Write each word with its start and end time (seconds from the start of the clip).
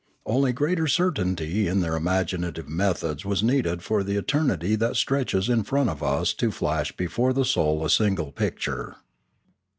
Only 0.25 0.51
greater 0.51 0.87
certainty 0.87 1.67
in 1.67 1.81
their 1.81 1.91
imagina 1.95 2.51
tive 2.51 2.67
methods 2.67 3.23
was 3.23 3.43
needed 3.43 3.83
for 3.83 4.01
the 4.03 4.15
eternity 4.17 4.75
that 4.77 4.95
stretches 4.95 5.47
in 5.47 5.61
front 5.61 5.91
of 5.91 6.01
us 6.01 6.33
to 6.41 6.49
flash 6.49 6.91
before 6.91 7.33
the 7.33 7.45
soul 7.45 7.81
in 7.81 7.85
a 7.85 7.89
single 7.91 8.31
picture. 8.31 8.95